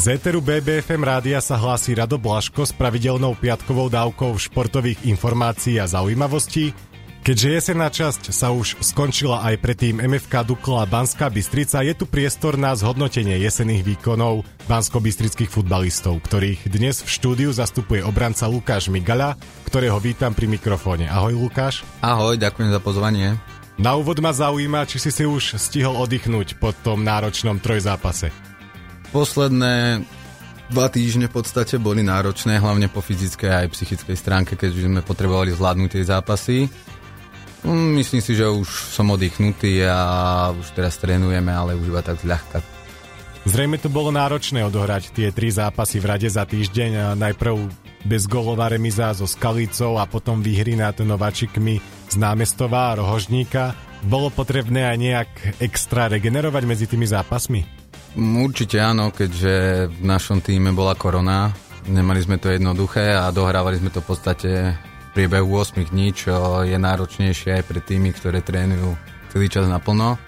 Z 0.00 0.16
Eteru 0.16 0.40
BBFM 0.40 1.04
rádia 1.04 1.44
sa 1.44 1.60
hlási 1.60 1.92
Rado 1.92 2.16
Blaško 2.16 2.64
s 2.64 2.72
pravidelnou 2.72 3.36
piatkovou 3.36 3.92
dávkou 3.92 4.32
športových 4.32 5.04
informácií 5.04 5.76
a 5.76 5.84
zaujímavostí. 5.84 6.72
Keďže 7.20 7.48
jesenná 7.60 7.92
časť 7.92 8.32
sa 8.32 8.48
už 8.48 8.80
skončila 8.80 9.44
aj 9.44 9.60
predtým 9.60 10.00
MFK 10.00 10.48
Dukla 10.48 10.88
Banská 10.88 11.28
Bystrica, 11.28 11.84
je 11.84 11.92
tu 11.92 12.08
priestor 12.08 12.56
na 12.56 12.72
zhodnotenie 12.72 13.44
jesenných 13.44 13.84
výkonov 13.84 14.48
bansko-bystrických 14.72 15.52
futbalistov, 15.52 16.24
ktorých 16.24 16.72
dnes 16.72 17.04
v 17.04 17.10
štúdiu 17.20 17.52
zastupuje 17.52 18.00
obranca 18.00 18.48
Lukáš 18.48 18.88
Migala, 18.88 19.36
ktorého 19.68 20.00
vítam 20.00 20.32
pri 20.32 20.48
mikrofóne. 20.48 21.12
Ahoj 21.12 21.36
Lukáš. 21.36 21.84
Ahoj, 22.00 22.40
ďakujem 22.40 22.72
za 22.72 22.80
pozvanie. 22.80 23.36
Na 23.76 24.00
úvod 24.00 24.16
ma 24.24 24.32
zaujíma, 24.32 24.88
či 24.88 24.96
si 24.96 25.12
si 25.12 25.28
už 25.28 25.60
stihol 25.60 25.92
oddychnúť 26.00 26.56
po 26.56 26.72
tom 26.72 27.04
náročnom 27.04 27.60
trojzápase. 27.60 28.49
Posledné 29.10 30.06
dva 30.70 30.86
týždne 30.86 31.26
v 31.26 31.34
podstate 31.42 31.82
boli 31.82 32.06
náročné, 32.06 32.62
hlavne 32.62 32.86
po 32.86 33.02
fyzickej 33.02 33.50
aj 33.50 33.74
psychickej 33.74 34.16
stránke, 34.16 34.54
keďže 34.54 34.86
sme 34.86 35.02
potrebovali 35.02 35.50
zvládnuť 35.50 35.90
tie 35.90 36.04
zápasy. 36.06 36.58
Mm, 37.66 37.98
myslím 37.98 38.22
si, 38.22 38.38
že 38.38 38.46
už 38.46 38.94
som 38.94 39.10
oddychnutý 39.10 39.84
a 39.84 40.54
už 40.54 40.72
teraz 40.72 40.96
trénujeme, 41.02 41.50
ale 41.50 41.74
už 41.74 41.90
iba 41.90 42.00
tak 42.00 42.22
zľahka. 42.22 42.62
Zrejme 43.50 43.80
to 43.80 43.88
bolo 43.90 44.12
náročné 44.14 44.62
odohrať 44.62 45.16
tie 45.16 45.32
tri 45.32 45.50
zápasy 45.50 45.98
v 45.98 46.06
rade 46.06 46.28
za 46.28 46.44
týždeň. 46.44 47.16
Najprv 47.16 47.56
bezgolová 48.04 48.68
remiza 48.68 49.10
so 49.16 49.24
Skalicou 49.24 49.96
a 49.96 50.04
potom 50.04 50.44
výhry 50.44 50.76
nad 50.76 50.94
Nováčikmi 50.94 51.80
z 52.08 52.14
Námestová 52.20 52.92
a 52.92 53.00
Rohožníka. 53.00 53.72
Bolo 54.04 54.28
potrebné 54.28 54.86
aj 54.92 54.96
nejak 54.96 55.30
extra 55.60 56.08
regenerovať 56.12 56.62
medzi 56.68 56.86
tými 56.88 57.08
zápasmi? 57.08 57.79
Určite 58.18 58.82
áno, 58.82 59.14
keďže 59.14 59.86
v 59.86 60.02
našom 60.02 60.42
týme 60.42 60.74
bola 60.74 60.98
korona. 60.98 61.54
Nemali 61.86 62.20
sme 62.20 62.36
to 62.42 62.50
jednoduché 62.50 63.14
a 63.14 63.30
dohrávali 63.30 63.78
sme 63.78 63.88
to 63.94 64.02
v 64.02 64.08
podstate 64.10 64.50
priebehu 65.14 65.46
8 65.46 65.90
dní, 65.90 66.14
čo 66.14 66.62
je 66.62 66.74
náročnejšie 66.76 67.62
aj 67.62 67.64
pre 67.66 67.80
tými, 67.82 68.10
ktoré 68.14 68.42
trénujú 68.42 68.94
celý 69.30 69.46
čas 69.48 69.66
naplno. 69.70 70.18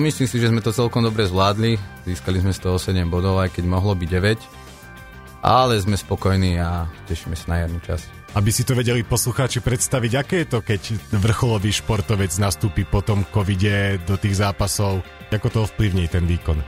Myslím 0.00 0.26
si, 0.26 0.40
že 0.40 0.48
sme 0.48 0.64
to 0.64 0.72
celkom 0.72 1.04
dobre 1.04 1.28
zvládli. 1.28 1.76
Získali 2.08 2.40
sme 2.40 2.56
z 2.56 2.62
toho 2.64 2.80
7 2.80 3.06
bodov, 3.06 3.38
aj 3.38 3.52
keď 3.54 3.64
mohlo 3.68 3.92
byť 3.92 4.08
9. 4.08 5.44
Ale 5.44 5.78
sme 5.78 5.94
spokojní 5.94 6.58
a 6.58 6.90
tešíme 7.06 7.36
sa 7.38 7.54
na 7.54 7.56
jednu 7.62 7.78
časť. 7.84 8.17
Aby 8.36 8.52
si 8.52 8.60
to 8.60 8.76
vedeli 8.76 9.00
poslucháči 9.08 9.64
predstaviť, 9.64 10.12
aké 10.20 10.36
je 10.44 10.48
to, 10.52 10.60
keď 10.60 10.82
vrcholový 11.16 11.72
športovec 11.72 12.28
nastúpi 12.36 12.84
po 12.84 13.00
tom 13.00 13.24
covide 13.32 13.96
do 14.04 14.20
tých 14.20 14.44
zápasov, 14.44 15.00
ako 15.32 15.48
to 15.48 15.58
ovplyvní 15.64 16.12
ten 16.12 16.28
výkon? 16.28 16.60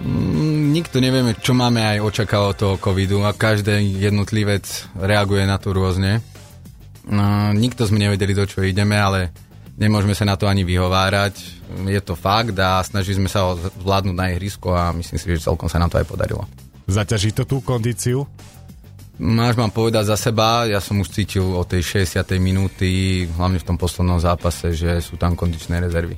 Mm, 0.00 0.70
nikto 0.70 1.02
nevieme, 1.02 1.34
čo 1.34 1.52
máme 1.52 1.82
aj 1.82 1.98
očakávať 2.06 2.54
toho 2.54 2.74
covidu 2.78 3.26
a 3.26 3.34
každý 3.34 3.82
jednotlivec 3.98 4.64
reaguje 4.94 5.42
na 5.44 5.58
to 5.58 5.74
rôzne. 5.74 6.22
No, 7.10 7.50
nikto 7.50 7.82
sme 7.84 7.98
nevedeli, 7.98 8.30
do 8.30 8.46
čo 8.46 8.62
ideme, 8.62 8.94
ale 8.94 9.34
nemôžeme 9.74 10.14
sa 10.14 10.22
na 10.22 10.38
to 10.38 10.46
ani 10.46 10.62
vyhovárať. 10.62 11.34
Je 11.90 12.00
to 12.00 12.14
fakt 12.14 12.54
a 12.62 12.78
snažili 12.86 13.18
sme 13.18 13.30
sa 13.30 13.50
ho 13.50 13.58
zvládnuť 13.58 14.16
na 14.16 14.30
ihrisko 14.30 14.70
a 14.70 14.94
myslím 14.94 15.18
si, 15.18 15.26
že 15.34 15.50
celkom 15.50 15.66
sa 15.66 15.82
nám 15.82 15.90
to 15.90 15.98
aj 15.98 16.06
podarilo. 16.06 16.46
Zaťaží 16.86 17.34
to 17.34 17.42
tú 17.42 17.58
kondíciu? 17.62 18.26
Máš 19.20 19.60
mám 19.60 19.68
povedať 19.68 20.08
za 20.08 20.16
seba, 20.16 20.64
ja 20.64 20.80
som 20.80 20.96
už 20.96 21.12
cítil 21.12 21.44
od 21.44 21.68
tej 21.68 22.08
60. 22.08 22.40
minúty, 22.40 23.28
hlavne 23.36 23.60
v 23.60 23.68
tom 23.68 23.76
poslednom 23.76 24.16
zápase, 24.16 24.72
že 24.72 24.96
sú 25.04 25.20
tam 25.20 25.36
kondičné 25.36 25.76
rezervy. 25.76 26.16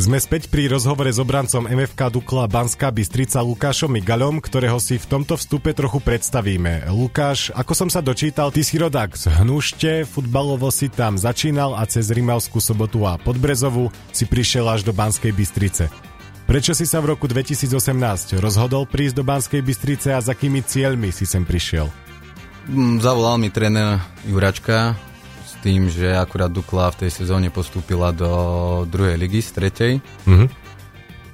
Sme 0.00 0.16
späť 0.16 0.48
pri 0.48 0.72
rozhovore 0.72 1.12
s 1.12 1.20
obrancom 1.20 1.68
MFK 1.68 2.08
Dukla 2.08 2.48
Banská 2.48 2.88
Bystrica 2.88 3.44
Lukášom 3.44 3.92
Migalom, 3.92 4.40
ktorého 4.40 4.80
si 4.80 4.96
v 4.96 5.04
tomto 5.04 5.36
vstupe 5.36 5.76
trochu 5.76 6.00
predstavíme. 6.00 6.88
Lukáš, 6.88 7.52
ako 7.52 7.76
som 7.76 7.88
sa 7.92 8.00
dočítal, 8.00 8.48
ty 8.48 8.64
si 8.64 8.80
rodák 8.80 9.12
z 9.12 9.28
Hnušte, 9.28 10.08
futbalovo 10.08 10.72
si 10.72 10.88
tam 10.88 11.20
začínal 11.20 11.76
a 11.76 11.84
cez 11.84 12.08
Rimavskú 12.08 12.64
sobotu 12.64 13.04
a 13.04 13.20
Podbrezovu 13.20 13.92
si 14.08 14.24
prišiel 14.24 14.64
až 14.72 14.88
do 14.88 14.96
Banskej 14.96 15.36
Bystrice. 15.36 15.92
Prečo 16.48 16.72
si 16.72 16.88
sa 16.88 17.04
v 17.04 17.12
roku 17.12 17.28
2018 17.28 18.40
rozhodol 18.40 18.88
prísť 18.88 19.20
do 19.20 19.24
Banskej 19.26 19.60
Bystrice 19.60 20.16
a 20.16 20.22
za 20.24 20.32
akými 20.32 20.64
cieľmi 20.64 21.12
si 21.12 21.28
sem 21.28 21.44
prišiel? 21.44 22.07
Mm, 22.68 23.00
zavolal 23.00 23.40
mi 23.40 23.48
tréner 23.48 23.96
Juračka, 24.28 24.92
tým, 25.64 25.90
že 25.90 26.14
akurát 26.14 26.52
Dukla 26.52 26.92
v 26.94 27.06
tej 27.06 27.10
sezóne 27.10 27.50
postúpila 27.50 28.14
do 28.14 28.30
druhej 28.86 29.18
ligy 29.18 29.42
z 29.42 29.50
tretej. 29.56 29.92
Mm-hmm. 30.28 30.48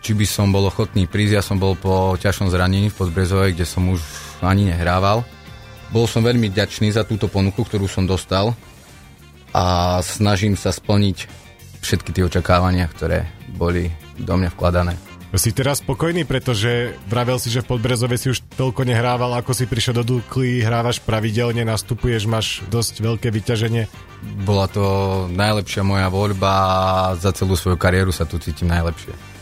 Či 0.05 0.13
by 0.17 0.27
som 0.29 0.53
bol 0.53 0.65
ochotný 0.69 1.09
prísť, 1.09 1.35
ja 1.35 1.43
som 1.45 1.61
bol 1.61 1.77
po 1.77 2.17
ťažšom 2.17 2.53
zranení 2.53 2.89
v 2.93 2.97
Podbrezovej, 2.97 3.57
kde 3.57 3.67
som 3.69 3.85
už 3.89 4.01
ani 4.45 4.69
nehrával. 4.69 5.25
Bol 5.93 6.09
som 6.09 6.25
veľmi 6.25 6.53
ďačný 6.53 6.93
za 6.93 7.05
túto 7.05 7.29
ponuku, 7.29 7.65
ktorú 7.65 7.89
som 7.89 8.05
dostal 8.05 8.53
a 9.53 9.99
snažím 10.01 10.57
sa 10.57 10.73
splniť 10.73 11.29
všetky 11.85 12.11
tie 12.15 12.25
očakávania, 12.25 12.89
ktoré 12.89 13.29
boli 13.55 13.93
do 14.17 14.35
mňa 14.39 14.51
vkladané. 14.57 15.14
Si 15.35 15.51
teraz 15.51 15.83
spokojný, 15.83 16.23
pretože 16.23 16.95
vravel 17.11 17.43
si, 17.43 17.51
že 17.51 17.67
v 17.67 17.75
Podbrezove 17.75 18.15
si 18.15 18.31
už 18.31 18.47
toľko 18.55 18.87
nehrával, 18.87 19.35
ako 19.35 19.51
si 19.51 19.67
prišiel 19.67 19.99
do 19.99 20.07
Dukly, 20.07 20.63
hrávaš 20.63 21.03
pravidelne, 21.03 21.67
nastupuješ, 21.67 22.31
máš 22.31 22.63
dosť 22.71 23.03
veľké 23.03 23.29
vyťaženie. 23.35 23.91
Bola 24.47 24.71
to 24.71 25.27
najlepšia 25.35 25.83
moja 25.83 26.07
voľba 26.07 26.53
a 26.55 26.73
za 27.19 27.35
celú 27.35 27.59
svoju 27.59 27.75
kariéru 27.75 28.15
sa 28.15 28.23
tu 28.31 28.39
cítim 28.39 28.71
najlepšie. 28.71 29.34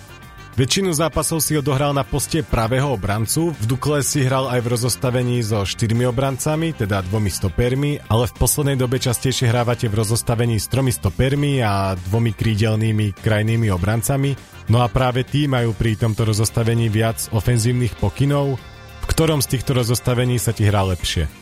Väčšinu 0.53 0.93
zápasov 0.93 1.41
si 1.41 1.57
odohral 1.57 1.97
na 1.97 2.05
poste 2.05 2.45
pravého 2.45 2.93
obrancu, 2.93 3.57
v 3.57 3.65
Dukle 3.65 4.05
si 4.05 4.21
hral 4.21 4.53
aj 4.53 4.61
v 4.61 4.71
rozostavení 4.77 5.41
so 5.41 5.65
štyrmi 5.65 6.05
obrancami, 6.05 6.77
teda 6.77 7.01
dvomi 7.09 7.33
stopermi, 7.33 8.05
ale 8.13 8.29
v 8.29 8.37
poslednej 8.37 8.77
dobe 8.77 9.01
častejšie 9.01 9.49
hrávate 9.49 9.89
v 9.89 10.05
rozostavení 10.05 10.61
s 10.61 10.69
tromi 10.69 10.93
stopermi 10.93 11.65
a 11.65 11.97
dvomi 11.97 12.37
krídelnými 12.37 13.17
krajnými 13.25 13.73
obrancami. 13.73 14.37
No 14.69 14.85
a 14.85 14.93
práve 14.93 15.25
tí 15.25 15.49
majú 15.49 15.73
pri 15.73 15.97
tomto 15.97 16.29
rozostavení 16.29 16.93
viac 16.93 17.33
ofenzívnych 17.33 17.97
pokynov, 17.97 18.61
v 19.01 19.07
ktorom 19.09 19.41
z 19.41 19.57
týchto 19.57 19.73
rozostavení 19.73 20.37
sa 20.37 20.53
ti 20.53 20.69
hrá 20.69 20.85
lepšie? 20.85 21.33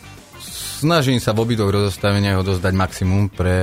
Snažím 0.87 1.19
sa 1.19 1.35
v 1.35 1.51
obidvoch 1.51 1.75
rozostaveniach 1.75 2.47
odozdať 2.47 2.73
maximum 2.79 3.27
pre 3.27 3.59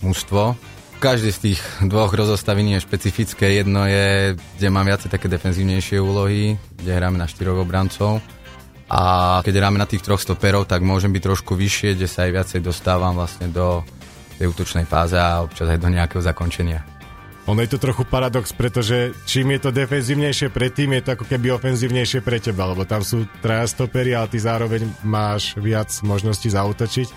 mužstvo, 0.00 0.56
každý 0.98 1.30
z 1.30 1.38
tých 1.38 1.60
dvoch 1.86 2.10
rozostavení 2.10 2.74
je 2.76 2.84
špecifické. 2.84 3.62
Jedno 3.62 3.86
je, 3.86 4.34
kde 4.34 4.68
mám 4.68 4.84
viacej 4.84 5.08
také 5.08 5.30
defenzívnejšie 5.30 6.02
úlohy, 6.02 6.58
kde 6.74 6.90
hráme 6.90 7.16
na 7.16 7.30
štyroch 7.30 7.62
obrancov. 7.62 8.18
A 8.90 9.38
keď 9.46 9.62
hráme 9.62 9.78
na 9.78 9.86
tých 9.86 10.02
troch 10.02 10.18
stoperov, 10.18 10.66
tak 10.66 10.82
môžem 10.82 11.14
byť 11.14 11.22
trošku 11.22 11.54
vyššie, 11.54 11.94
kde 11.94 12.08
sa 12.10 12.26
aj 12.26 12.30
viacej 12.34 12.60
dostávam 12.66 13.14
vlastne 13.14 13.46
do 13.46 13.86
tej 14.42 14.50
útočnej 14.50 14.84
fáze 14.90 15.14
a 15.14 15.46
občas 15.46 15.70
aj 15.70 15.78
do 15.78 15.88
nejakého 15.88 16.22
zakončenia. 16.22 16.82
Ono 17.48 17.64
je 17.64 17.70
to 17.72 17.80
trochu 17.80 18.04
paradox, 18.04 18.52
pretože 18.52 19.16
čím 19.24 19.56
je 19.56 19.60
to 19.64 19.70
defenzívnejšie 19.72 20.52
pre 20.52 20.68
tým, 20.68 20.92
je 21.00 21.02
to 21.08 21.10
ako 21.16 21.24
keby 21.24 21.56
ofenzívnejšie 21.56 22.20
pre 22.20 22.44
teba, 22.44 22.68
lebo 22.68 22.84
tam 22.84 23.00
sú 23.00 23.24
traja 23.40 23.64
stopery, 23.64 24.12
ale 24.12 24.28
ty 24.28 24.36
zároveň 24.36 24.84
máš 25.00 25.56
viac 25.56 25.88
možností 26.04 26.52
zautočiť. 26.52 27.08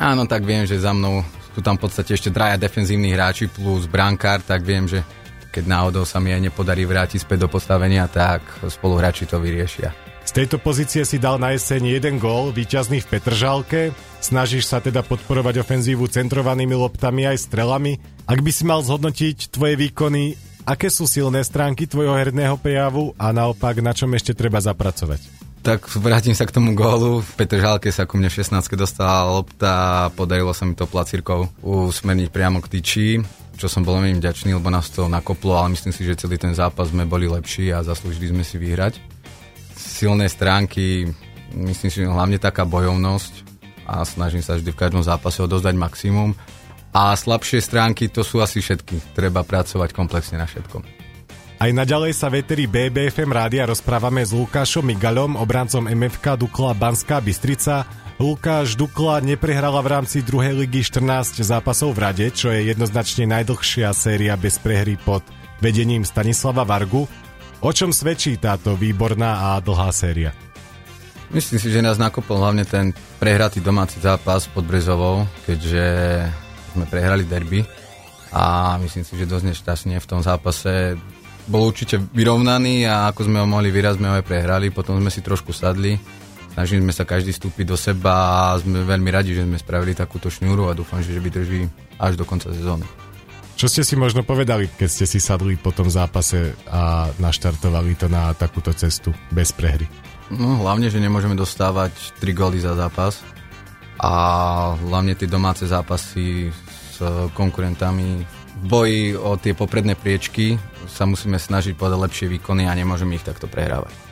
Áno, 0.00 0.24
tak 0.24 0.48
viem, 0.48 0.64
že 0.64 0.80
za 0.80 0.96
mnou 0.96 1.20
sú 1.56 1.64
tam 1.64 1.80
v 1.80 1.88
podstate 1.88 2.12
ešte 2.12 2.28
traja 2.28 2.60
defenzívni 2.60 3.16
hráči 3.16 3.48
plus 3.48 3.88
brankár, 3.88 4.44
tak 4.44 4.60
viem, 4.60 4.84
že 4.84 5.00
keď 5.48 5.64
náhodou 5.64 6.04
sa 6.04 6.20
mi 6.20 6.36
aj 6.36 6.52
nepodarí 6.52 6.84
vrátiť 6.84 7.24
späť 7.24 7.48
do 7.48 7.48
postavenia, 7.48 8.04
tak 8.12 8.44
spoluhráči 8.68 9.24
to 9.24 9.40
vyriešia. 9.40 9.88
Z 10.28 10.36
tejto 10.36 10.60
pozície 10.60 11.00
si 11.08 11.16
dal 11.16 11.40
na 11.40 11.56
jeseň 11.56 11.96
jeden 11.96 12.20
gól, 12.20 12.52
víťazný 12.52 13.00
v 13.00 13.08
Petržálke. 13.08 13.80
Snažíš 14.20 14.68
sa 14.68 14.84
teda 14.84 15.00
podporovať 15.00 15.64
ofenzívu 15.64 16.04
centrovanými 16.12 16.76
loptami 16.76 17.24
aj 17.24 17.48
strelami. 17.48 17.96
Ak 18.28 18.44
by 18.44 18.50
si 18.52 18.68
mal 18.68 18.84
zhodnotiť 18.84 19.48
tvoje 19.48 19.80
výkony, 19.80 20.36
aké 20.68 20.92
sú 20.92 21.08
silné 21.08 21.40
stránky 21.40 21.88
tvojho 21.88 22.20
herného 22.20 22.60
prejavu 22.60 23.16
a 23.16 23.32
naopak 23.32 23.80
na 23.80 23.96
čom 23.96 24.12
ešte 24.12 24.36
treba 24.36 24.60
zapracovať? 24.60 25.45
Tak 25.66 25.90
vrátim 25.98 26.30
sa 26.30 26.46
k 26.46 26.54
tomu 26.54 26.78
gólu. 26.78 27.18
V 27.26 27.42
Petržálke 27.42 27.90
sa 27.90 28.06
ku 28.06 28.14
mne 28.14 28.30
v 28.30 28.38
16 28.38 28.70
dostala 28.78 29.26
lopta 29.26 30.06
podarilo 30.14 30.54
sa 30.54 30.62
mi 30.62 30.78
to 30.78 30.86
placírkou 30.86 31.58
usmerniť 31.58 32.30
priamo 32.30 32.62
k 32.62 32.70
tyči, 32.78 33.18
čo 33.58 33.66
som 33.66 33.82
bol 33.82 33.98
veľmi 33.98 34.22
vďačný, 34.22 34.54
lebo 34.54 34.70
nás 34.70 34.94
to 34.94 35.10
nakoplo, 35.10 35.58
ale 35.58 35.74
myslím 35.74 35.90
si, 35.90 36.06
že 36.06 36.22
celý 36.22 36.38
ten 36.38 36.54
zápas 36.54 36.94
sme 36.94 37.02
boli 37.02 37.26
lepší 37.26 37.74
a 37.74 37.82
zaslúžili 37.82 38.30
sme 38.30 38.46
si 38.46 38.62
vyhrať. 38.62 39.02
Silné 39.74 40.30
stránky, 40.30 41.10
myslím 41.50 41.90
si, 41.90 42.06
hlavne 42.06 42.38
taká 42.38 42.62
bojovnosť 42.62 43.32
a 43.90 44.06
snažím 44.06 44.46
sa 44.46 44.54
vždy 44.54 44.70
v 44.70 44.80
každom 44.86 45.02
zápase 45.02 45.42
odozdať 45.42 45.74
maximum. 45.74 46.38
A 46.94 47.10
slabšie 47.10 47.58
stránky 47.58 48.06
to 48.06 48.22
sú 48.22 48.38
asi 48.38 48.62
všetky. 48.62 49.18
Treba 49.18 49.42
pracovať 49.42 49.90
komplexne 49.90 50.38
na 50.38 50.46
všetkom. 50.46 51.05
Aj 51.56 51.72
naďalej 51.72 52.12
sa 52.12 52.28
veteri 52.28 52.68
BBFM 52.68 53.32
rádia 53.32 53.64
rozprávame 53.64 54.20
s 54.20 54.28
Lukášom 54.28 54.92
Migalom, 54.92 55.40
obrancom 55.40 55.88
MFK 55.88 56.36
Dukla 56.36 56.76
Banská 56.76 57.24
Bystrica. 57.24 57.88
Lukáš 58.20 58.76
Dukla 58.76 59.24
neprehrala 59.24 59.80
v 59.80 59.88
rámci 59.88 60.20
druhej 60.20 60.52
ligy 60.52 60.84
14 60.84 61.40
zápasov 61.40 61.96
v 61.96 62.04
rade, 62.04 62.26
čo 62.28 62.52
je 62.52 62.68
jednoznačne 62.68 63.24
najdlhšia 63.32 63.88
séria 63.96 64.36
bez 64.36 64.60
prehry 64.60 65.00
pod 65.00 65.24
vedením 65.64 66.04
Stanislava 66.04 66.60
Vargu. 66.68 67.08
O 67.64 67.70
čom 67.72 67.88
svedčí 67.88 68.36
táto 68.36 68.76
výborná 68.76 69.56
a 69.56 69.64
dlhá 69.64 69.88
séria? 69.96 70.36
Myslím 71.32 71.56
si, 71.56 71.72
že 71.72 71.80
nás 71.80 71.96
nakopol 71.96 72.36
hlavne 72.36 72.68
ten 72.68 72.92
prehratý 73.16 73.64
domáci 73.64 73.96
zápas 74.04 74.44
pod 74.44 74.68
Brezovou, 74.68 75.24
keďže 75.48 75.84
sme 76.76 76.84
prehrali 76.84 77.24
derby 77.24 77.64
a 78.36 78.76
myslím 78.84 79.08
si, 79.08 79.16
že 79.16 79.24
dosť 79.24 79.44
nešťastne 79.48 79.96
v 79.96 80.06
tom 80.06 80.20
zápase 80.20 81.00
bol 81.46 81.70
určite 81.70 81.98
vyrovnaný 81.98 82.86
a 82.90 83.10
ako 83.10 83.30
sme 83.30 83.38
ho 83.42 83.46
mohli 83.46 83.70
vyraz, 83.70 83.96
sme 83.96 84.10
ho 84.10 84.18
aj 84.18 84.26
prehrali, 84.26 84.74
potom 84.74 84.98
sme 84.98 85.10
si 85.14 85.22
trošku 85.22 85.54
sadli, 85.54 85.94
snažili 86.52 86.82
sme 86.82 86.90
sa 86.90 87.06
každý 87.06 87.30
vstúpiť 87.30 87.64
do 87.66 87.78
seba 87.78 88.50
a 88.50 88.58
sme 88.58 88.82
veľmi 88.82 89.10
radi, 89.14 89.32
že 89.32 89.46
sme 89.46 89.58
spravili 89.58 89.94
takúto 89.94 90.26
šnúru 90.26 90.66
a 90.66 90.76
dúfam, 90.76 90.98
že 90.98 91.14
vydrží 91.16 91.70
až 92.02 92.18
do 92.18 92.26
konca 92.26 92.50
sezóny. 92.50 92.84
Čo 93.56 93.72
ste 93.72 93.88
si 93.88 93.96
možno 93.96 94.20
povedali, 94.20 94.68
keď 94.68 94.88
ste 94.90 95.06
si 95.08 95.16
sadli 95.16 95.56
po 95.56 95.72
tom 95.72 95.88
zápase 95.88 96.52
a 96.68 97.08
naštartovali 97.16 97.96
to 97.96 98.04
na 98.12 98.36
takúto 98.36 98.76
cestu 98.76 99.16
bez 99.32 99.48
prehry? 99.56 99.88
No 100.28 100.60
hlavne, 100.60 100.92
že 100.92 101.00
nemôžeme 101.00 101.32
dostávať 101.32 102.12
3 102.20 102.36
góly 102.36 102.60
za 102.60 102.76
zápas 102.76 103.24
a 103.96 104.12
hlavne 104.76 105.16
tie 105.16 105.24
domáce 105.24 105.64
zápasy 105.64 106.52
s 106.92 107.00
konkurentami 107.32 108.28
v 108.56 108.64
boji 108.64 109.02
o 109.16 109.36
tie 109.36 109.52
popredné 109.52 109.94
priečky 109.94 110.56
sa 110.88 111.04
musíme 111.04 111.36
snažiť 111.36 111.76
podať 111.76 111.98
lepšie 112.00 112.26
výkony 112.32 112.64
a 112.64 112.72
nemôžeme 112.72 113.16
ich 113.16 113.26
takto 113.26 113.44
prehrávať. 113.50 114.06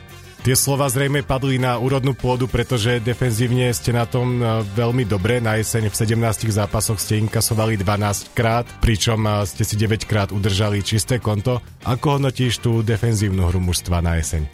Tie 0.45 0.53
slova 0.53 0.85
zrejme 0.85 1.25
padli 1.25 1.57
na 1.57 1.81
úrodnú 1.81 2.13
pôdu, 2.13 2.45
pretože 2.45 3.01
defenzívne 3.01 3.65
ste 3.73 3.89
na 3.89 4.05
tom 4.05 4.37
e, 4.37 4.61
veľmi 4.77 5.01
dobre. 5.01 5.41
Na 5.41 5.57
jeseň 5.57 5.89
v 5.89 5.97
17 5.97 6.21
zápasoch 6.53 7.01
ste 7.01 7.17
inkasovali 7.17 7.81
12 7.81 8.37
krát, 8.37 8.69
pričom 8.77 9.25
e, 9.25 9.41
ste 9.49 9.65
si 9.65 9.73
9 9.73 10.05
krát 10.05 10.29
udržali 10.29 10.85
čisté 10.85 11.17
konto. 11.17 11.65
Ako 11.81 12.21
hodnotíš 12.21 12.61
tú 12.61 12.85
defenzívnu 12.85 13.49
hru 13.49 13.57
mužstva 13.57 14.05
na 14.05 14.21
jeseň? 14.21 14.45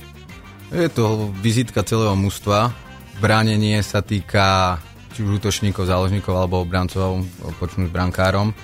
Je 0.72 0.88
to 0.88 1.28
vizitka 1.44 1.84
celého 1.84 2.16
mužstva. 2.16 2.72
Bránenie 3.20 3.84
sa 3.84 4.00
týka 4.00 4.80
či 5.12 5.28
už 5.28 5.44
útočníkov, 5.44 5.92
záložníkov 5.92 6.32
alebo 6.40 6.64
obrancov, 6.64 7.20
počnúť 7.60 7.92
brankárom. 7.92 8.56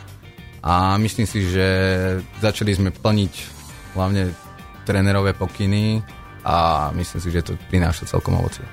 A 0.67 0.99
myslím 0.99 1.23
si, 1.23 1.47
že 1.47 1.67
začali 2.43 2.75
sme 2.75 2.91
plniť 2.91 3.33
hlavne 3.95 4.35
trénerové 4.83 5.31
pokyny 5.31 6.03
a 6.43 6.91
myslím 6.91 7.19
si, 7.23 7.29
že 7.31 7.47
to 7.47 7.55
prináša 7.71 8.03
celkom 8.03 8.35
ovocie. 8.35 8.67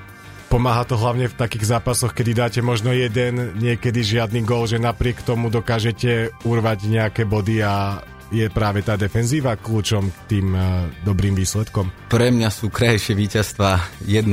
Pomáha 0.51 0.83
to 0.83 0.99
hlavne 0.99 1.31
v 1.31 1.39
takých 1.39 1.71
zápasoch, 1.71 2.11
kedy 2.11 2.31
dáte 2.35 2.59
možno 2.59 2.91
jeden, 2.91 3.55
niekedy 3.59 4.03
žiadny 4.03 4.43
gól, 4.43 4.67
že 4.67 4.75
napriek 4.75 5.23
tomu 5.23 5.47
dokážete 5.47 6.35
urvať 6.43 6.85
nejaké 6.87 7.23
body 7.23 7.63
a 7.63 8.03
je 8.29 8.45
práve 8.51 8.83
tá 8.83 8.99
defenzíva 8.99 9.55
kľúčom 9.55 10.11
k 10.11 10.17
tým 10.27 10.47
uh, 10.51 10.91
dobrým 11.07 11.31
výsledkom? 11.31 11.89
Pre 12.11 12.27
mňa 12.27 12.49
sú 12.51 12.67
krajšie 12.67 13.15
víťazstva 13.15 14.03
1-0 14.03 14.27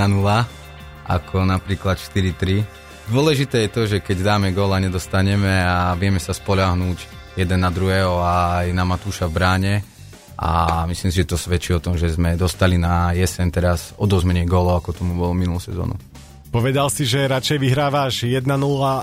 ako 1.07 1.37
napríklad 1.47 1.99
4-3. 1.99 3.11
Dôležité 3.11 3.67
je 3.67 3.71
to, 3.71 3.83
že 3.87 3.99
keď 3.99 4.35
dáme 4.35 4.49
gól 4.55 4.71
a 4.73 4.83
nedostaneme 4.83 5.63
a 5.63 5.93
vieme 5.99 6.23
sa 6.23 6.33
spoľahnúť 6.33 7.22
jeden 7.37 7.59
na 7.61 7.71
druhého 7.73 8.21
a 8.21 8.65
aj 8.65 8.77
na 8.77 8.85
Matúša 8.85 9.29
v 9.29 9.37
bráne 9.37 9.75
a 10.43 10.83
myslím 10.91 11.15
si, 11.15 11.23
že 11.23 11.31
to 11.31 11.39
svedčí 11.39 11.71
o 11.71 11.83
tom, 11.83 11.95
že 11.95 12.11
sme 12.11 12.35
dostali 12.35 12.75
na 12.75 13.15
jesen 13.15 13.53
teraz 13.55 13.95
o 13.95 14.11
dosť 14.11 14.27
menej 14.27 14.47
gólov, 14.51 14.83
ako 14.83 14.91
tomu 14.91 15.15
bolo 15.15 15.31
minulú 15.37 15.63
sezónu. 15.63 15.95
Povedal 16.53 16.93
si, 16.93 17.09
že 17.09 17.33
radšej 17.33 17.57
vyhrávaš 17.65 18.29
1-0 18.29 18.45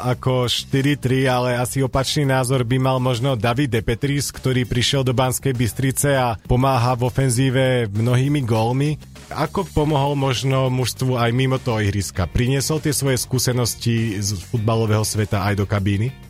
ako 0.06 0.46
4-3, 0.46 1.26
ale 1.26 1.58
asi 1.58 1.82
opačný 1.82 2.22
názor 2.22 2.62
by 2.62 2.78
mal 2.78 3.02
možno 3.02 3.34
David 3.34 3.74
De 3.74 3.82
Petris, 3.82 4.30
ktorý 4.30 4.70
prišiel 4.70 5.02
do 5.02 5.18
Banskej 5.18 5.58
Bystrice 5.58 6.14
a 6.14 6.38
pomáha 6.46 6.94
v 6.94 7.10
ofenzíve 7.10 7.90
mnohými 7.90 8.46
gólmi. 8.46 9.02
Ako 9.34 9.66
pomohol 9.66 10.14
možno 10.14 10.70
mužstvu 10.70 11.18
aj 11.18 11.34
mimo 11.34 11.58
toho 11.58 11.82
ihriska? 11.82 12.30
Priniesol 12.30 12.86
tie 12.86 12.94
svoje 12.94 13.18
skúsenosti 13.18 14.22
z 14.22 14.38
futbalového 14.46 15.02
sveta 15.02 15.42
aj 15.50 15.58
do 15.58 15.66
kabíny? 15.66 16.29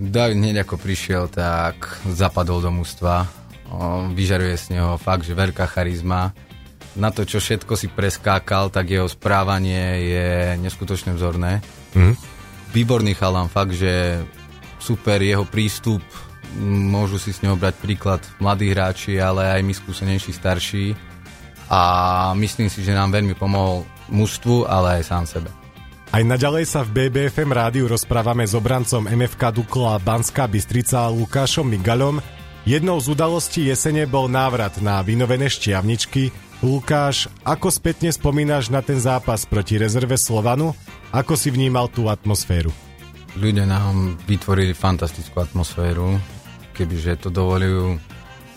David 0.00 0.40
hneď 0.40 0.64
ako 0.64 0.80
prišiel, 0.80 1.28
tak 1.28 2.00
zapadol 2.08 2.64
do 2.64 2.72
mužstva. 2.72 3.28
Vyžaruje 4.16 4.56
z 4.56 4.80
neho 4.80 4.96
fakt, 4.96 5.28
že 5.28 5.36
veľká 5.36 5.68
charizma 5.68 6.32
na 6.98 7.14
to, 7.14 7.22
čo 7.22 7.38
všetko 7.38 7.78
si 7.78 7.86
preskákal, 7.86 8.72
tak 8.72 8.90
jeho 8.90 9.06
správanie 9.06 10.10
je 10.10 10.28
neskutočne 10.58 11.14
vzorné. 11.14 11.62
Mm. 11.94 12.18
Výborný 12.74 13.14
chalán, 13.14 13.46
fakt, 13.46 13.78
že 13.78 14.24
super 14.82 15.22
jeho 15.22 15.46
prístup, 15.46 16.02
môžu 16.58 17.22
si 17.22 17.30
s 17.30 17.46
neho 17.46 17.54
brať 17.54 17.78
príklad 17.78 18.22
mladí 18.42 18.74
hráči, 18.74 19.22
ale 19.22 19.54
aj 19.54 19.62
my 19.62 19.72
skúsenejší, 19.76 20.32
starší. 20.34 20.86
A 21.70 21.80
myslím 22.34 22.66
si, 22.66 22.82
že 22.82 22.90
nám 22.90 23.14
veľmi 23.14 23.38
pomohol 23.38 23.86
mužstvu, 24.10 24.66
ale 24.66 24.98
aj 24.98 25.02
sám 25.06 25.24
sebe. 25.30 25.59
Aj 26.10 26.26
naďalej 26.26 26.66
sa 26.66 26.82
v 26.82 27.06
BBFM 27.06 27.54
rádiu 27.54 27.86
rozprávame 27.86 28.42
s 28.42 28.50
obrancom 28.58 29.06
MFK 29.06 29.54
Dukla 29.54 29.94
Banská 30.02 30.50
Bystrica 30.50 31.06
Lukášom 31.06 31.70
Migalom. 31.70 32.18
Jednou 32.66 32.98
z 32.98 33.14
udalostí 33.14 33.70
jesene 33.70 34.10
bol 34.10 34.26
návrat 34.26 34.82
na 34.82 35.06
vynovené 35.06 35.46
šťavničky, 35.46 36.34
Lukáš, 36.66 37.30
ako 37.46 37.70
spätne 37.70 38.10
spomínaš 38.10 38.74
na 38.74 38.82
ten 38.82 38.98
zápas 38.98 39.46
proti 39.46 39.78
rezerve 39.78 40.18
Slovanu? 40.18 40.74
Ako 41.14 41.38
si 41.38 41.54
vnímal 41.54 41.86
tú 41.86 42.10
atmosféru? 42.10 42.74
Ľudia 43.38 43.70
nám 43.70 44.18
vytvorili 44.26 44.74
fantastickú 44.74 45.38
atmosféru. 45.38 46.18
Kebyže 46.74 47.22
to 47.22 47.28
dovolujú 47.30 48.02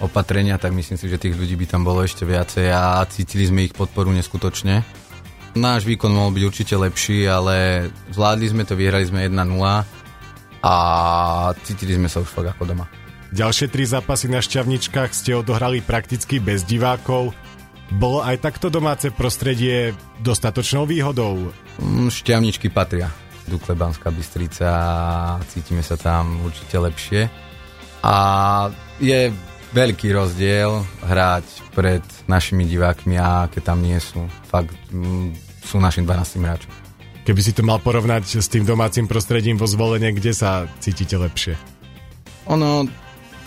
opatrenia, 0.02 0.58
tak 0.58 0.74
myslím 0.74 0.98
si, 0.98 1.06
že 1.06 1.22
tých 1.22 1.38
ľudí 1.38 1.54
by 1.54 1.70
tam 1.70 1.86
bolo 1.86 2.02
ešte 2.02 2.26
viacej 2.26 2.74
a 2.74 3.06
cítili 3.06 3.46
sme 3.46 3.70
ich 3.70 3.78
podporu 3.78 4.10
neskutočne. 4.10 5.03
Náš 5.54 5.86
výkon 5.86 6.10
mohol 6.10 6.34
byť 6.34 6.44
určite 6.50 6.74
lepší, 6.74 7.30
ale 7.30 7.88
zvládli 8.10 8.50
sme 8.50 8.64
to, 8.66 8.74
vyhrali 8.74 9.06
sme 9.06 9.30
1-0 9.30 9.38
a 10.66 10.76
cítili 11.62 11.94
sme 11.94 12.10
sa 12.10 12.26
už 12.26 12.30
fakt 12.34 12.58
ako 12.58 12.74
doma. 12.74 12.86
Ďalšie 13.34 13.70
tri 13.70 13.86
zápasy 13.86 14.30
na 14.30 14.42
šťavničkách 14.42 15.14
ste 15.14 15.38
odohrali 15.38 15.86
prakticky 15.86 16.42
bez 16.42 16.66
divákov. 16.66 17.38
Bolo 17.94 18.26
aj 18.26 18.42
takto 18.42 18.74
domáce 18.74 19.14
prostredie 19.14 19.94
dostatočnou 20.22 20.90
výhodou? 20.90 21.54
Mm, 21.78 22.10
šťavničky 22.10 22.74
patria. 22.74 23.14
Dukle 23.46 23.78
Banská 23.78 24.10
Bystrica, 24.10 24.70
cítime 25.52 25.86
sa 25.86 26.00
tam 26.00 26.46
určite 26.48 26.80
lepšie. 26.80 27.22
A 28.02 28.16
je 28.98 29.30
veľký 29.74 30.14
rozdiel 30.14 30.86
hrať 31.04 31.46
pred 31.74 32.06
našimi 32.30 32.64
divákmi 32.70 33.18
a 33.18 33.50
keď 33.50 33.74
tam 33.74 33.82
nie 33.82 33.98
sú. 33.98 34.24
Fakt 34.48 34.74
mm, 34.94 35.34
sú 35.66 35.82
našim 35.82 36.06
12 36.06 36.40
hráčom. 36.46 36.72
Keby 37.24 37.42
si 37.42 37.56
to 37.56 37.64
mal 37.64 37.80
porovnať 37.80 38.40
s 38.40 38.48
tým 38.52 38.68
domácim 38.68 39.08
prostredím 39.08 39.56
vo 39.58 39.66
zvolenie, 39.66 40.12
kde 40.12 40.36
sa 40.36 40.68
cítite 40.84 41.16
lepšie? 41.16 41.56
Ono, 42.52 42.84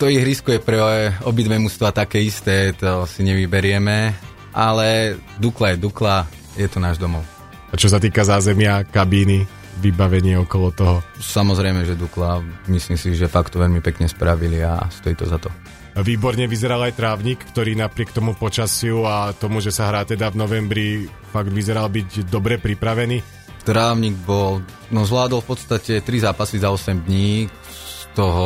to 0.01 0.09
ihrisko 0.09 0.57
je 0.57 0.61
pre 0.61 0.81
obidve 1.23 1.61
mužstva 1.61 1.93
také 1.93 2.19
isté, 2.25 2.73
to 2.73 3.05
si 3.05 3.21
nevyberieme 3.21 4.27
ale 4.57 5.17
Dukla 5.37 5.69
je 5.69 5.77
Dukla, 5.77 6.25
je 6.57 6.65
to 6.65 6.81
náš 6.81 6.97
domov. 6.97 7.21
A 7.69 7.77
čo 7.77 7.85
sa 7.93 8.01
týka 8.01 8.25
zázemia, 8.25 8.81
kabíny, 8.89 9.45
vybavenie 9.77 10.33
okolo 10.41 10.73
toho? 10.73 10.95
Samozrejme, 11.21 11.85
že 11.85 11.93
Dukla, 11.93 12.41
myslím 12.65 12.97
si, 12.97 13.13
že 13.13 13.29
fakt 13.29 13.53
to 13.53 13.61
veľmi 13.61 13.85
pekne 13.85 14.09
spravili 14.09 14.65
a 14.65 14.89
stojí 14.89 15.13
to 15.13 15.29
za 15.29 15.37
to. 15.37 15.53
Výborne 15.97 16.45
vyzeral 16.45 16.85
aj 16.85 16.93
trávnik, 16.93 17.41
ktorý 17.53 17.73
napriek 17.73 18.13
tomu 18.13 18.37
počasiu 18.37 19.05
a 19.09 19.33
tomu, 19.33 19.61
že 19.61 19.73
sa 19.73 19.89
hrá 19.89 20.05
teda 20.05 20.29
v 20.29 20.39
novembri, 20.39 20.87
fakt 21.33 21.49
vyzeral 21.49 21.89
byť 21.89 22.29
dobre 22.29 22.61
pripravený. 22.61 23.21
Trávnik 23.65 24.13
bol, 24.23 24.61
no 24.93 25.01
zvládol 25.03 25.41
v 25.43 25.49
podstate 25.49 26.05
3 26.05 26.29
zápasy 26.29 26.61
za 26.61 26.69
8 26.69 27.03
dní, 27.03 27.49
z 27.49 28.13
toho 28.13 28.45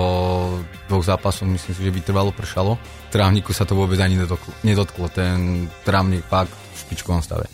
dvoch 0.87 1.03
zápasov 1.03 1.47
myslím 1.47 1.73
si, 1.75 1.81
že 1.83 1.91
vytrvalo 1.91 2.31
pršalo 2.31 2.79
trávniku 3.11 3.51
sa 3.51 3.67
to 3.67 3.75
vôbec 3.75 3.99
ani 3.99 4.15
nedotklo. 4.15 4.55
nedotklo. 4.63 5.11
Ten 5.11 5.67
trávnik 5.83 6.23
fakt 6.23 6.55
v 6.55 6.75
špičkovom 6.87 7.19
stave. 7.19 7.51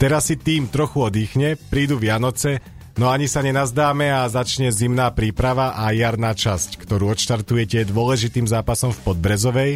Teraz 0.00 0.32
si 0.32 0.40
tým 0.40 0.72
trochu 0.72 1.04
oddychne, 1.04 1.60
prídu 1.60 2.00
Vianoce, 2.00 2.64
no 2.96 3.12
ani 3.12 3.30
sa 3.30 3.44
nenazdáme 3.44 4.10
a 4.10 4.26
začne 4.26 4.72
zimná 4.72 5.12
príprava 5.14 5.76
a 5.78 5.92
jarná 5.94 6.34
časť, 6.34 6.80
ktorú 6.80 7.12
odštartujete 7.14 7.86
dôležitým 7.90 8.48
zápasom 8.48 8.90
v 8.90 9.02
Podbrezovej. 9.06 9.72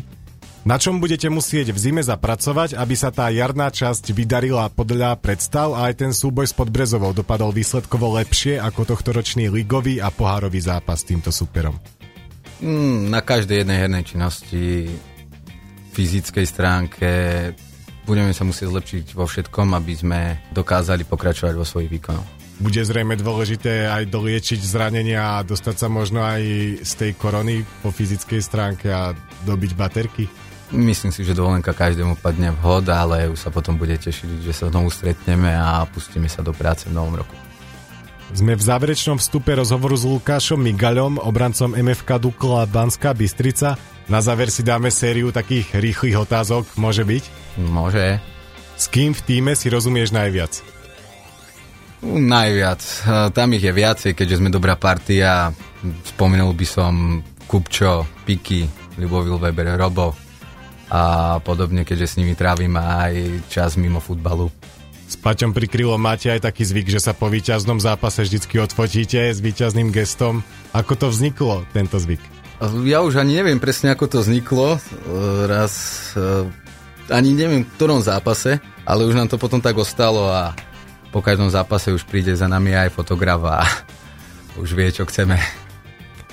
Na 0.65 0.81
čom 0.81 0.97
budete 0.97 1.29
musieť 1.29 1.77
v 1.77 1.79
zime 1.79 2.01
zapracovať, 2.01 2.73
aby 2.81 2.97
sa 2.97 3.13
tá 3.13 3.29
jarná 3.29 3.69
časť 3.69 4.17
vydarila 4.17 4.73
podľa 4.73 5.21
predstav 5.21 5.77
a 5.77 5.93
aj 5.93 6.01
ten 6.01 6.13
súboj 6.17 6.49
s 6.49 6.57
Podbrezovou 6.57 7.13
dopadol 7.13 7.53
výsledkovo 7.53 8.17
lepšie 8.17 8.57
ako 8.57 8.97
tohtoročný 8.97 9.53
ligový 9.53 10.01
a 10.01 10.09
pohárový 10.09 10.65
zápas 10.65 11.05
s 11.05 11.13
týmto 11.13 11.29
superom? 11.29 11.77
Mm, 12.65 13.13
na 13.13 13.21
každej 13.21 13.61
jednej 13.61 13.77
hernej 13.77 14.09
činnosti, 14.09 14.89
fyzickej 15.93 16.47
stránke, 16.49 17.11
budeme 18.09 18.33
sa 18.33 18.49
musieť 18.49 18.73
zlepšiť 18.73 19.05
vo 19.13 19.29
všetkom, 19.29 19.69
aby 19.77 19.93
sme 19.93 20.21
dokázali 20.57 21.05
pokračovať 21.05 21.55
vo 21.61 21.69
svojich 21.69 21.93
výkonoch. 21.93 22.44
Bude 22.55 22.87
zrejme 22.87 23.19
dôležité 23.19 23.91
aj 23.91 24.07
doliečiť 24.15 24.63
zranenia 24.63 25.43
a 25.43 25.47
dostať 25.47 25.75
sa 25.75 25.89
možno 25.91 26.23
aj 26.23 26.43
z 26.87 26.93
tej 26.95 27.11
korony 27.19 27.67
po 27.83 27.91
fyzickej 27.91 28.41
stránke 28.41 28.87
a 28.95 29.11
dobiť 29.43 29.75
baterky? 29.75 30.31
Myslím 30.71 31.11
si, 31.11 31.27
že 31.27 31.35
dovolenka 31.35 31.75
každému 31.75 32.19
padne 32.23 32.55
vhod, 32.55 32.87
ale 32.91 33.31
už 33.31 33.39
sa 33.39 33.51
potom 33.51 33.75
bude 33.75 33.99
tešiť, 33.99 34.43
že 34.43 34.55
sa 34.55 34.71
znovu 34.71 34.89
stretneme 34.91 35.51
a 35.51 35.83
pustíme 35.87 36.31
sa 36.31 36.47
do 36.47 36.55
práce 36.55 36.87
v 36.87 36.95
novom 36.95 37.21
roku. 37.21 37.35
Sme 38.35 38.59
v 38.59 38.63
záverečnom 38.63 39.21
vstupe 39.21 39.55
rozhovoru 39.55 39.95
s 39.95 40.03
Lukášom 40.03 40.59
Migaľom, 40.59 41.23
obrancom 41.23 41.77
MFK 41.77 42.19
Dukla 42.19 42.67
Banská 42.67 43.15
Bystrica. 43.15 43.79
Na 44.11 44.19
záver 44.19 44.51
si 44.51 44.67
dáme 44.67 44.91
sériu 44.91 45.31
takých 45.31 45.79
rýchlych 45.79 46.19
otázok, 46.19 46.67
môže 46.75 47.07
byť? 47.07 47.25
Môže. 47.71 48.19
S 48.75 48.91
kým 48.91 49.15
v 49.15 49.23
týme 49.23 49.53
si 49.55 49.71
rozumieš 49.71 50.11
najviac? 50.11 50.74
Najviac. 52.05 52.81
Tam 53.33 53.49
ich 53.57 53.65
je 53.65 53.73
viacej, 53.73 54.13
keďže 54.13 54.45
sme 54.45 54.53
dobrá 54.53 54.77
partia. 54.77 55.49
Spomenul 56.05 56.53
by 56.53 56.67
som 56.69 57.25
Kupčo, 57.49 58.05
Piki, 58.29 58.69
Ľubovil 59.01 59.41
Weber, 59.41 59.73
Robo 59.81 60.13
a 60.93 61.37
podobne, 61.41 61.83
keďže 61.83 62.07
s 62.07 62.17
nimi 62.21 62.37
trávim 62.37 62.77
aj 62.77 63.45
čas 63.49 63.81
mimo 63.81 64.05
futbalu. 64.05 64.53
S 65.05 65.17
Paťom 65.21 65.53
pri 65.53 65.69
krylo 65.69 65.97
máte 65.97 66.29
aj 66.29 66.45
taký 66.45 66.65
zvyk, 66.65 66.93
že 66.93 67.01
sa 67.01 67.13
po 67.17 67.29
víťaznom 67.29 67.81
zápase 67.81 68.25
vždycky 68.25 68.61
odfotíte 68.61 69.33
s 69.33 69.41
víťazným 69.41 69.93
gestom. 69.93 70.45
Ako 70.73 70.97
to 70.97 71.09
vzniklo, 71.09 71.65
tento 71.73 71.97
zvyk? 71.97 72.21
Ja 72.89 73.05
už 73.05 73.21
ani 73.21 73.37
neviem 73.37 73.61
presne, 73.61 73.93
ako 73.93 74.09
to 74.09 74.19
vzniklo. 74.25 74.81
Raz 75.49 75.73
ani 77.13 77.37
neviem, 77.37 77.69
v 77.69 77.73
ktorom 77.77 78.01
zápase, 78.01 78.65
ale 78.89 79.05
už 79.05 79.13
nám 79.13 79.29
to 79.29 79.37
potom 79.37 79.61
tak 79.61 79.77
ostalo 79.77 80.33
a 80.33 80.57
po 81.15 81.23
každom 81.23 81.47
zápase 81.47 81.95
už 81.95 82.03
príde 82.11 82.35
za 82.35 82.51
nami 82.51 82.75
aj 82.75 82.91
fotograf 82.91 83.39
a 83.47 83.63
už 84.63 84.75
vie, 84.75 84.91
čo 84.91 85.07
chceme. 85.07 85.39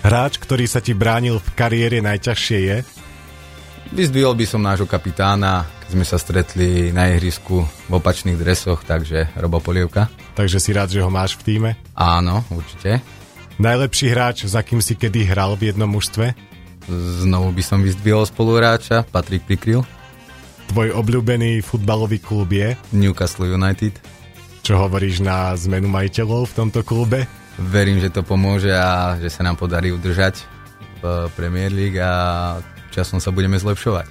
Hráč, 0.01 0.41
ktorý 0.41 0.65
sa 0.65 0.81
ti 0.81 0.97
bránil 0.97 1.37
v 1.37 1.49
kariére 1.53 2.01
najťažšie 2.01 2.59
je? 2.65 2.77
Vyzdvihol 3.93 4.33
by 4.33 4.45
som 4.49 4.65
nášho 4.65 4.89
kapitána, 4.89 5.69
keď 5.85 5.89
sme 5.93 6.05
sa 6.07 6.17
stretli 6.17 6.89
na 6.89 7.13
ihrisku 7.13 7.61
v 7.61 7.91
opačných 7.93 8.39
dresoch, 8.39 8.81
takže 8.81 9.29
Robo 9.37 9.61
Polievka. 9.61 10.09
Takže 10.33 10.57
si 10.57 10.73
rád, 10.73 10.89
že 10.89 11.03
ho 11.05 11.11
máš 11.13 11.37
v 11.37 11.45
týme? 11.45 11.71
Áno, 11.93 12.41
určite. 12.49 13.03
Najlepší 13.61 14.07
hráč, 14.09 14.49
za 14.49 14.65
kým 14.65 14.81
si 14.81 14.97
kedy 14.97 15.29
hral 15.29 15.53
v 15.53 15.69
jednom 15.69 15.91
mužstve? 15.91 16.33
Znovu 17.21 17.53
by 17.53 17.61
som 17.61 17.85
vyzdvihol 17.85 18.25
spoluhráča, 18.25 19.05
Patrik 19.05 19.45
Prikryl. 19.45 19.85
Tvoj 20.73 20.95
obľúbený 20.97 21.61
futbalový 21.61 22.17
klub 22.17 22.49
je? 22.49 22.73
Newcastle 22.95 23.45
United. 23.45 24.20
Čo 24.61 24.77
hovoríš 24.77 25.25
na 25.25 25.57
zmenu 25.57 25.89
majiteľov 25.89 26.53
v 26.53 26.55
tomto 26.57 26.85
klube? 26.85 27.25
Verím, 27.57 27.97
že 27.97 28.13
to 28.13 28.21
pomôže 28.21 28.69
a 28.69 29.17
že 29.17 29.33
sa 29.33 29.41
nám 29.41 29.57
podarí 29.57 29.89
udržať 29.89 30.45
v 31.01 31.29
Premier 31.33 31.73
League 31.73 31.97
a 31.97 32.13
časom 32.93 33.17
sa 33.17 33.33
budeme 33.33 33.57
zlepšovať. 33.57 34.05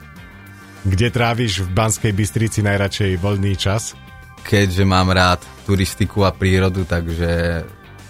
Kde 0.81 1.09
tráviš 1.13 1.63
v 1.63 1.69
Banskej 1.71 2.13
Bystrici 2.17 2.67
najradšej 2.67 3.21
voľný 3.23 3.55
čas? 3.55 3.95
Keďže 4.43 4.83
mám 4.89 5.13
rád 5.13 5.45
turistiku 5.69 6.27
a 6.27 6.35
prírodu, 6.35 6.83
takže 6.83 7.63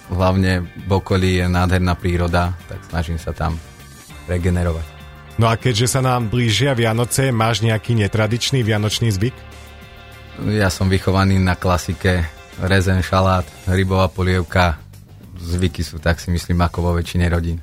hlavne 0.09 0.65
v 0.87 0.91
okolí 0.91 1.43
je 1.43 1.47
nádherná 1.51 1.93
príroda, 1.99 2.57
tak 2.71 2.81
snažím 2.89 3.19
sa 3.19 3.37
tam 3.37 3.59
regenerovať. 4.31 4.87
No 5.37 5.51
a 5.51 5.57
keďže 5.59 5.99
sa 5.99 6.01
nám 6.01 6.31
blížia 6.31 6.73
Vianoce, 6.73 7.35
máš 7.35 7.61
nejaký 7.65 7.97
netradičný 7.97 8.63
vianočný 8.63 9.11
zvyk? 9.13 9.37
Ja 10.39 10.71
som 10.71 10.87
vychovaný 10.87 11.43
na 11.43 11.59
klasike 11.59 12.29
rezen, 12.61 13.01
šalát, 13.01 13.45
rybová 13.67 14.09
polievka. 14.09 14.79
Zvyky 15.41 15.81
sú 15.81 15.97
tak 15.97 16.21
si 16.21 16.29
myslím 16.29 16.61
ako 16.61 16.79
vo 16.85 16.93
väčšine 17.01 17.27
rodín. 17.33 17.59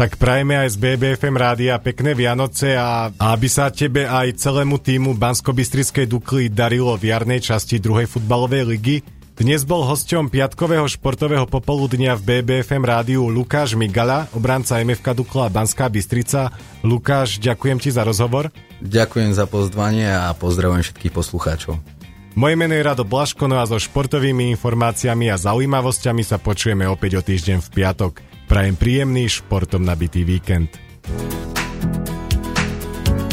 Tak 0.00 0.16
prajeme 0.16 0.56
aj 0.56 0.72
z 0.72 0.76
BBFM 0.80 1.36
rádia 1.36 1.76
pekné 1.76 2.16
Vianoce 2.16 2.72
a, 2.72 3.12
aby 3.12 3.52
sa 3.52 3.68
tebe 3.68 4.08
aj 4.08 4.32
celému 4.40 4.80
týmu 4.80 5.12
bansko 5.12 5.52
Dukly 6.08 6.48
darilo 6.48 6.96
v 6.96 7.12
jarnej 7.12 7.44
časti 7.44 7.76
druhej 7.76 8.08
futbalovej 8.08 8.64
ligy. 8.64 8.96
Dnes 9.36 9.64
bol 9.68 9.84
hosťom 9.84 10.32
piatkového 10.32 10.88
športového 10.88 11.44
popoludnia 11.44 12.16
v 12.16 12.40
BBFM 12.40 12.80
rádiu 12.80 13.28
Lukáš 13.28 13.76
Migala, 13.76 14.24
obranca 14.32 14.80
MFK 14.80 15.16
Dukla 15.16 15.52
Banská 15.52 15.92
Bystrica. 15.92 16.48
Lukáš, 16.80 17.36
ďakujem 17.36 17.76
ti 17.76 17.92
za 17.92 18.00
rozhovor. 18.00 18.48
Ďakujem 18.80 19.36
za 19.36 19.44
pozvanie 19.44 20.08
a 20.08 20.32
pozdravujem 20.32 20.80
všetkých 20.80 21.12
poslucháčov. 21.12 21.99
Moje 22.38 22.54
meno 22.54 22.74
je 22.78 22.86
Rado 22.86 23.02
Blaško, 23.02 23.50
no 23.50 23.58
a 23.58 23.66
so 23.66 23.74
športovými 23.74 24.54
informáciami 24.54 25.34
a 25.34 25.36
zaujímavosťami 25.40 26.22
sa 26.22 26.38
počujeme 26.38 26.86
opäť 26.86 27.18
o 27.18 27.22
týždeň 27.26 27.58
v 27.58 27.68
piatok. 27.74 28.12
Prajem 28.46 28.76
príjemný 28.78 29.26
športom 29.26 29.82
nabitý 29.82 30.22
víkend. 30.22 30.70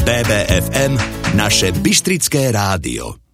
BBFM, 0.02 0.98
naše 1.36 1.70
Bystrické 1.78 2.50
rádio. 2.50 3.27